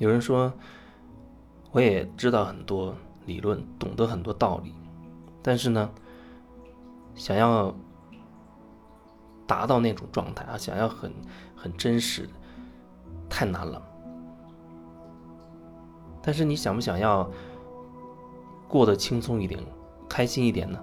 [0.00, 0.50] 有人说，
[1.72, 2.94] 我也知道很多
[3.26, 4.74] 理论，懂得很多道理，
[5.42, 5.90] 但是呢，
[7.14, 7.74] 想要
[9.46, 11.12] 达到那种状态啊，想要很
[11.54, 12.26] 很真实，
[13.28, 13.80] 太难了。
[16.22, 17.30] 但是你想不想要
[18.66, 19.62] 过得轻松一点、
[20.08, 20.82] 开心一点呢？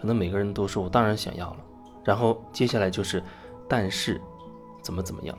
[0.00, 1.58] 可能每个人都说我当然想要了。
[2.02, 3.22] 然后接下来就是，
[3.68, 4.20] 但是
[4.82, 5.38] 怎么怎么样？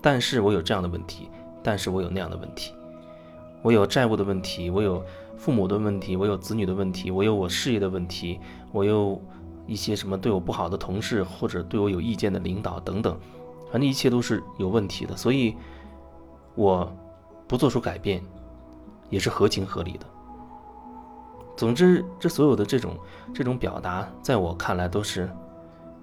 [0.00, 1.30] 但是我有这样的问题，
[1.62, 2.72] 但是我有那样的问题，
[3.62, 5.04] 我有债务的问题，我有
[5.36, 8.40] 父母的问题，我有子女的问题，我有我事业的问题，
[8.72, 9.20] 我有
[9.66, 13.16] 一些什么对我不好的同事或者对我有意见的领导等等，
[13.70, 15.16] 反正一切都是有问题的。
[15.16, 15.56] 所以
[16.54, 16.92] 我
[17.46, 18.22] 不做出改变。
[19.10, 20.06] 也是合情合理的。
[21.54, 22.96] 总之，这所有的这种
[23.34, 25.30] 这种表达，在我看来都是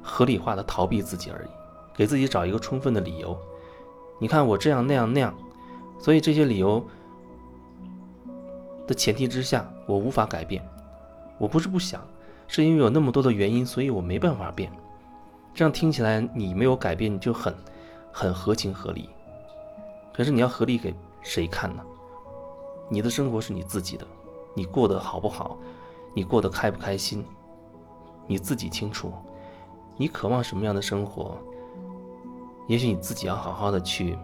[0.04, 1.50] 合理化的逃避自己而已，
[1.96, 3.36] 给自己找一个充分的理由。
[4.20, 5.34] 你看我这样那样那样，
[6.00, 6.84] 所以这些理由
[8.88, 10.64] 的前提之下，我无法改变。
[11.38, 12.02] 我不是不想，
[12.48, 14.72] 是因为有那么多的原因，所以我没办法变。
[15.54, 17.54] 这样听起来，你没有改变就很
[18.12, 19.10] 很合情合理。
[20.14, 21.84] 可是你要合理给谁看呢？
[22.90, 24.08] 你的生活是你自己的，
[24.54, 25.58] 你过得好不好，
[26.14, 27.24] 你过得开不开心，
[28.26, 29.12] 你自己清楚。
[29.96, 31.38] 你渴望什么样的生活，
[32.68, 34.18] 也许你自己要好好的去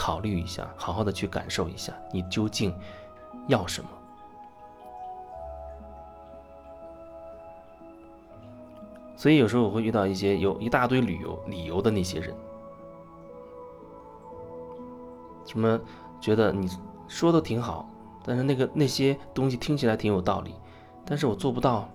[0.00, 2.72] 考虑一下，好好的去感受一下，你究竟
[3.48, 3.90] 要什么。
[9.16, 12.32] 所以有时候我会遇到一些有一大堆旅游理由的那些人，
[15.44, 15.80] 什么
[16.20, 16.70] 觉得你。
[17.10, 17.88] 说的挺好，
[18.22, 20.54] 但是那个那些东西听起来挺有道理，
[21.06, 21.88] 但是我做不到。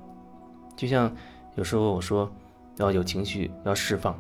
[0.76, 1.16] 就像
[1.54, 2.28] 有时候我说
[2.78, 4.18] 要有情绪要释放，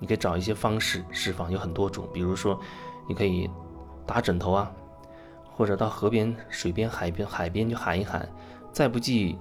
[0.00, 2.08] 你可以找一些方式释放，有很多种。
[2.12, 2.58] 比如说，
[3.08, 3.48] 你可以
[4.04, 4.72] 打枕头啊，
[5.54, 8.28] 或者到河边、水边、海边、海边去喊一喊。
[8.72, 9.38] 再不济，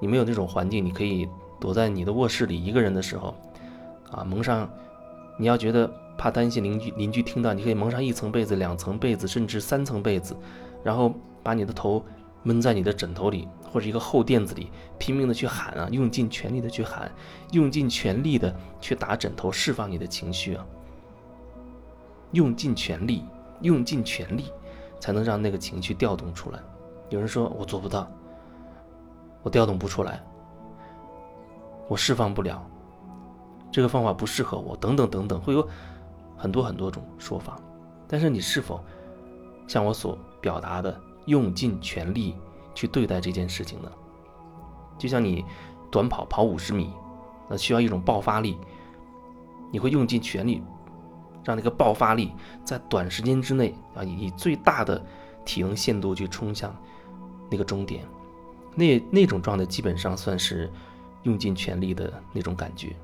[0.00, 1.28] 你没有那种环境，你可以
[1.60, 3.32] 躲在你的卧室里一个人的时候，
[4.10, 4.68] 啊，蒙上。
[5.38, 5.88] 你要觉得。
[6.18, 10.36] 怕担心邻居邻居听到，你可以蒙上一层被子、两层被子，甚至三层被子，
[10.84, 12.04] 然后把你的头
[12.42, 17.10] 闷在你的枕头里或者一个厚垫子里，拼命的去喊啊，用尽全力的去喊，
[17.52, 20.66] 用尽全力的去打枕头，释放你的情绪啊，
[22.32, 23.24] 用尽全力，
[23.60, 24.52] 用尽全力，
[24.98, 26.58] 才能让那个情绪调动出来。
[27.08, 28.10] 有人说我做不到，
[29.42, 30.22] 我调动不出来，
[31.88, 32.64] 我释放不了，
[33.70, 35.68] 这个方法不适合我，等等等等，会有。
[36.42, 37.60] 很多很多种说法，
[38.08, 38.82] 但是你是否
[39.68, 40.98] 像我所表达的，
[41.30, 42.34] 用尽全力
[42.74, 43.88] 去对待这件事情呢？
[44.98, 45.44] 就像你
[45.90, 46.92] 短跑跑五十米，
[47.48, 48.58] 那需要一种爆发力，
[49.70, 50.60] 你会用尽全力，
[51.44, 52.32] 让那个爆发力
[52.64, 55.00] 在短时间之内啊，以最大的
[55.44, 56.74] 体能限度去冲向
[57.48, 58.04] 那个终点，
[58.74, 60.68] 那那种状态基本上算是
[61.22, 62.94] 用尽全力的那种感觉。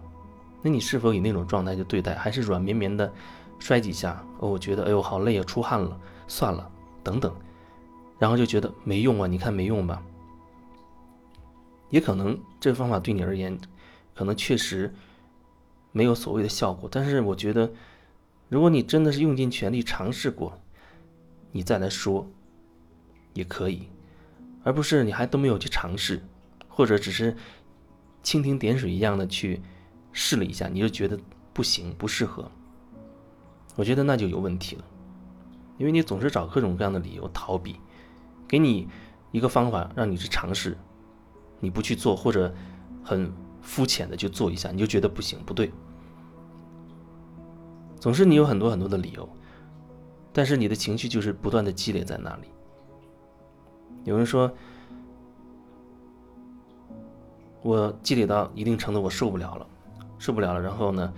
[0.63, 3.13] 那你是否以那种状态去对待，还是软绵绵的
[3.61, 4.21] 摔几下？
[4.41, 6.69] 哦，我觉得哎呦好累啊，出汗了，算了，
[7.05, 7.33] 等等，
[8.19, 9.27] 然后就觉得没用啊？
[9.27, 10.03] 你看没用吧？
[11.91, 13.59] 也可能这个方法对你而言，
[14.15, 14.95] 可能确实
[15.93, 16.89] 没有所谓的效果。
[16.91, 17.71] 但是我觉得，
[18.49, 20.59] 如果你真的是用尽全力尝试过，
[21.53, 22.29] 你再来说
[23.35, 23.89] 也可以，
[24.65, 26.23] 而不是你还都没有去尝试，
[26.69, 27.37] 或者只是
[28.23, 29.61] 蜻蜓点水一样的去。
[30.19, 31.21] 试了一下，你就觉得
[31.53, 32.51] 不行，不适合。
[33.75, 34.85] 我觉得那就有问题了，
[35.77, 37.77] 因为你总是找各种各样的理由逃避。
[38.49, 38.89] 给你
[39.31, 40.77] 一个方法让你去尝试，
[41.61, 42.55] 你不去做，或者
[43.03, 45.73] 很肤浅的去做一下，你就觉得不行，不对。
[47.99, 49.29] 总是你有很多很多的理由，
[50.33, 52.49] 但是你的情绪就是不断的积累在那里。
[54.05, 54.53] 有人说，
[57.63, 59.67] 我积累到一定程度，我受不了了。
[60.19, 61.13] 受不了了，然后呢，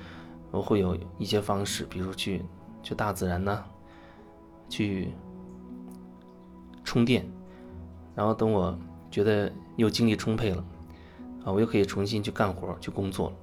[0.50, 2.42] 我会有一些方式，比如去
[2.82, 3.64] 去大自然呢，
[4.68, 5.12] 去
[6.88, 7.22] 充电，
[8.14, 8.74] 然后等我
[9.10, 10.64] 觉得又精力充沛了，
[11.44, 13.36] 啊，我又可以重新去干活去工作了，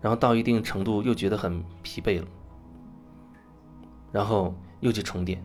[0.00, 2.26] 然后到一定程度又觉得很疲惫了，
[4.12, 5.44] 然后又去充电，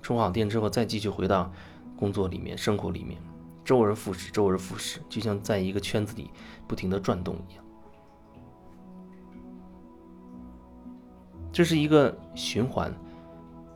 [0.00, 1.52] 充好电之后再继续回到
[1.94, 3.20] 工作里面、生活里面，
[3.62, 6.30] 周而复始，周而复始，就像在一个圈子里
[6.66, 7.62] 不停的转动一样。
[11.52, 12.90] 这是一个循环，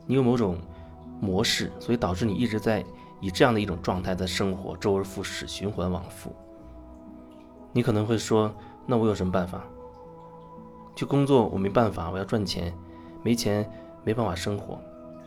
[0.07, 0.57] 你有某种
[1.21, 2.83] 模式，所以导致你一直在
[3.21, 6.35] 以这样的一种状态在生活，周而复始，循环往复。
[7.71, 8.53] 你可能会说
[8.85, 9.63] ：“那我有什么办法？
[10.95, 12.73] 去工作我没办法，我要赚钱，
[13.23, 13.65] 没钱
[14.03, 14.77] 没办法生活。”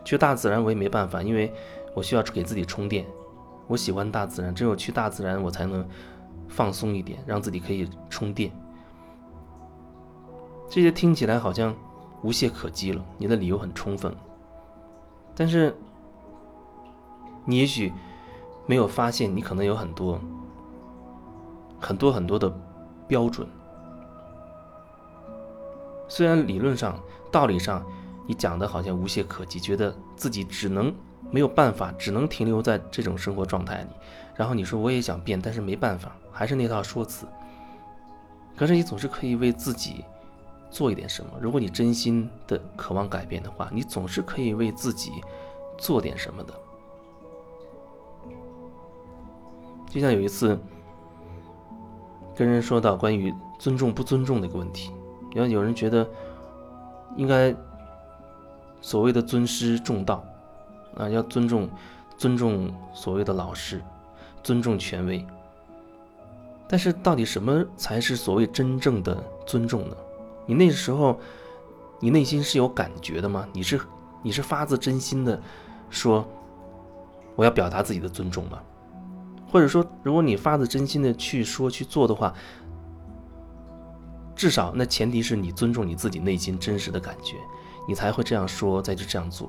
[0.04, 1.50] 去大自然我也没办法，因为
[1.94, 3.06] 我需要给自己充电。
[3.66, 5.82] 我喜欢大自然，只有去大自然我才能
[6.48, 8.52] 放松一点，让自己可以充电。
[10.68, 11.74] 这些听起来好像
[12.22, 14.14] 无懈可击了，你的理由很充分，
[15.34, 15.76] 但是
[17.44, 17.92] 你也许
[18.66, 20.20] 没有发现，你可能有很多
[21.80, 22.52] 很多很多的
[23.06, 23.46] 标准。
[26.08, 26.98] 虽然理论上、
[27.32, 27.84] 道理上，
[28.26, 30.94] 你讲的好像无懈可击，觉得自己只能
[31.30, 33.88] 没有办法，只能停留在这种生活状态里。
[34.36, 37.26] 然后你说我也想变，但是没办法，还是那套说辞。
[38.56, 40.04] 可是你总是可以为自己
[40.74, 41.30] 做一点什么。
[41.40, 45.12] 如果你真心的渴望改变的话，你总是可以为自己
[45.78, 46.52] 做点什么的。
[49.88, 50.58] 就像有一次
[52.34, 54.90] 跟人说到关于尊重不尊重的一个问题。
[55.32, 56.04] 然后有人觉得
[57.16, 57.54] 应该
[58.80, 60.24] 所谓的尊师重道
[60.96, 61.68] 啊，要尊重
[62.18, 63.80] 尊重所谓的老师，
[64.42, 65.24] 尊重权威。
[66.66, 69.96] 但是到底什么才是所谓真正的尊重呢？
[70.46, 71.18] 你那时候
[72.00, 73.46] 你内心是有感觉的吗？
[73.52, 73.80] 你是
[74.22, 75.40] 你是发自真心的
[75.90, 76.26] 说
[77.36, 78.60] 我要表达自己的尊重吗？
[79.50, 82.34] 或者说，如果你发自真心的去说去做的话？
[84.34, 87.36] 至少，那前提是你尊重你自己内心真实的感觉，
[87.86, 89.48] 你才会这样说，再去这样做，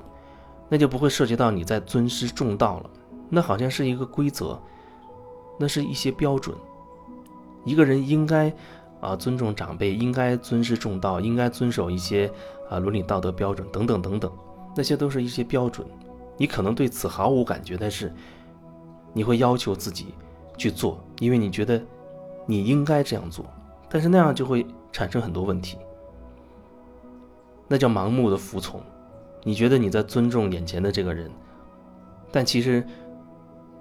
[0.68, 2.90] 那就不会涉及到你在尊师重道了。
[3.28, 4.60] 那好像是一个规则，
[5.58, 6.56] 那是一些标准。
[7.64, 8.54] 一个人应该
[9.00, 12.30] 啊尊重长辈，应该尊师重道，应该遵守一些
[12.68, 14.32] 啊伦理道德标准等等等等，
[14.76, 15.86] 那些都是一些标准。
[16.36, 18.12] 你可能对此毫无感觉，但是
[19.12, 20.14] 你会要求自己
[20.56, 21.82] 去做，因为你觉得
[22.44, 23.44] 你应该这样做。
[23.88, 25.78] 但是那样就会产生很多问题，
[27.68, 28.82] 那叫盲目的服从。
[29.42, 31.30] 你觉得你在尊重眼前的这个人，
[32.32, 32.84] 但其实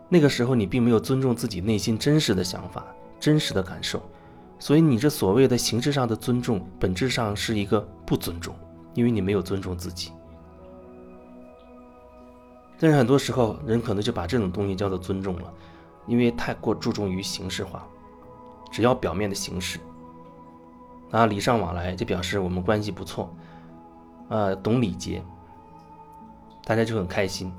[0.07, 2.85] 那个时候你并没有尊重自己内心真实的想法、
[3.19, 3.99] 真实的感受，
[4.57, 8.55] 所以你这所谓的形式上的尊重，本质上是一个不尊重，
[8.93, 10.11] 因为你没有尊重自己。
[12.77, 15.53] 但是很多时候人可能就把这种东西叫做尊重了，
[16.07, 17.87] 因为太过注重于形式化，
[18.71, 19.79] 只要表面的形式。
[21.11, 23.33] 啊，礼尚往来就表示我们关系不错，
[24.27, 25.23] 呃，懂礼节，
[26.65, 27.53] 大家就很开心。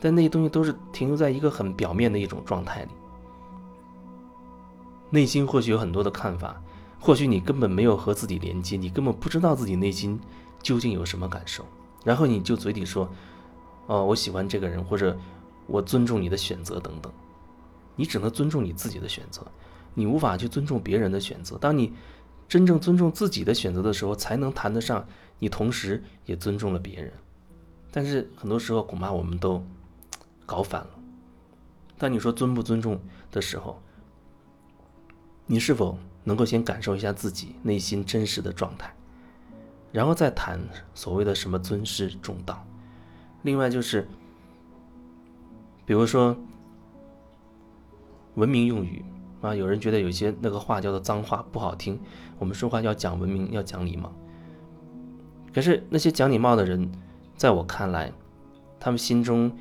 [0.00, 2.90] 但那些东西都是停留在一个很表面的一种状态里，
[5.10, 6.60] 内心或许有很多的看法，
[6.98, 10.18] 或许你根本没有和自己连接，你根本不知道自己内心
[10.62, 11.64] 究竟有什么感受，
[12.04, 13.08] 然后你就嘴里说，
[13.86, 15.16] 哦，我喜欢这个人，或者
[15.66, 17.12] 我尊重你的选择等等，
[17.94, 19.46] 你只能尊重你自己的选择，
[19.94, 21.56] 你无法去尊重别人的选择。
[21.58, 21.92] 当你
[22.48, 25.06] 真正尊重自己的选择的时候，才能谈得上
[25.38, 27.12] 你同时也尊重了别人。
[27.92, 29.64] 但是很多时候恐怕我们都
[30.44, 30.90] 搞反了。
[31.96, 33.00] 当你说尊不尊重
[33.30, 33.80] 的时候，
[35.46, 38.94] 你是否能够先感受一下自己内心真实的状态，
[39.92, 40.60] 然后再谈
[40.94, 42.64] 所谓的什么尊师重道？
[43.42, 44.06] 另外就是，
[45.84, 46.36] 比如说
[48.34, 49.04] 文明用语。
[49.42, 52.00] 啊，有人觉得有些那个话叫做脏话不好听，
[52.38, 54.10] 我们说话要讲文明，要讲礼貌。
[55.54, 56.90] 可是那些讲礼貌的人，
[57.36, 58.10] 在我看来，
[58.80, 59.52] 他们心中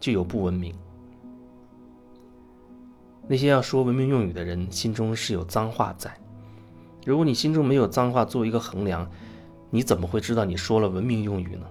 [0.00, 0.72] 就有不文明；
[3.32, 6.14] 那些要说文明用语的人，心中是有脏话在。
[7.06, 9.10] 如果你心中没有脏话作为一个衡量，
[9.70, 11.66] 你怎么会知道你说了文明用语呢？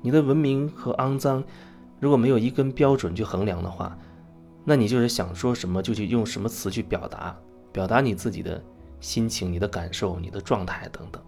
[0.00, 1.44] 你的文明和肮脏，
[2.00, 3.98] 如果没有一根标准去衡量的话，
[4.64, 7.36] 那你就是想说什么就去用什么词去表达，
[7.70, 8.58] 表达你自己的
[8.98, 11.22] 心情、你的感受、你的状态等等，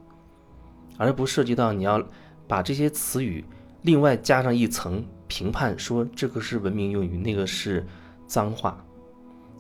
[0.97, 2.03] 而不涉及到你要
[2.49, 3.45] 把这些词语
[3.83, 7.87] 另外加上一层评判，说这个是文明用语，那个是
[8.27, 8.83] 脏话。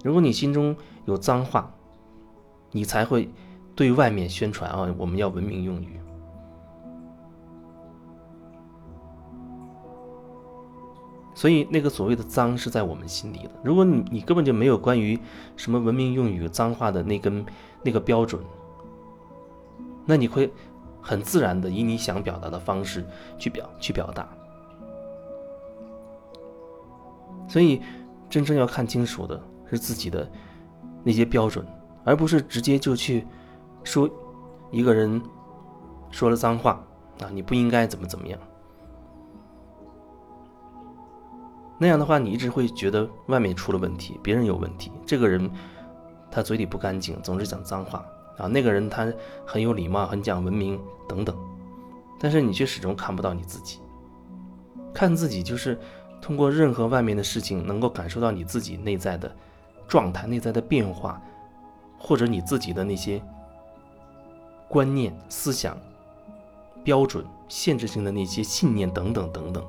[0.02, 1.72] 如果你心中有脏话，
[2.72, 3.28] 你才会
[3.74, 6.00] 对外面宣传啊，我们要文明用语。
[11.34, 13.50] 所以那个所谓的脏是在我们心里的。
[13.64, 15.18] 如果你你根本就没有关于
[15.56, 17.44] 什么文明用语脏话的那根
[17.82, 18.42] 那个标准，
[20.04, 20.52] 那你会
[21.00, 23.06] 很自然的以你想表达的方式
[23.38, 24.28] 去表去表达。
[27.48, 27.80] 所以
[28.28, 30.28] 真正要看清楚的是自己的
[31.02, 31.64] 那些标准，
[32.04, 33.26] 而不是直接就去
[33.84, 34.08] 说
[34.70, 35.20] 一个人
[36.10, 36.82] 说了脏话
[37.20, 38.38] 啊，你不应该怎么怎么样。
[41.78, 44.92] 那样的话，你一直会觉得外面出了问题，别人有问题。
[45.06, 45.50] 这个人
[46.30, 48.04] 他嘴里不干净，总是讲脏话
[48.36, 48.46] 啊。
[48.46, 49.10] 那个人他
[49.46, 51.34] 很有礼貌，很讲文明等等，
[52.18, 53.78] 但是你却始终看不到你自己。
[54.92, 55.78] 看自己就是
[56.20, 59.34] 通过任何外面的事情，能够感受到你自己内在的
[59.90, 61.20] 状态、内在的变化，
[61.98, 63.20] 或者你自己的那些
[64.68, 65.76] 观念、思想、
[66.84, 69.66] 标准、限制性的那些信念等等等等。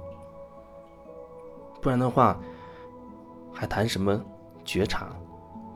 [1.81, 2.39] 不然的话，
[3.51, 4.23] 还谈什么
[4.63, 5.09] 觉察？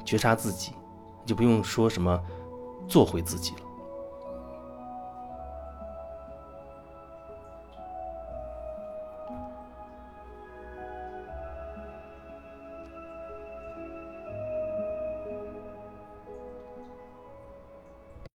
[0.04, 0.74] 觉察自己，
[1.26, 2.22] 就不用说什么
[2.88, 3.62] 做回自己了。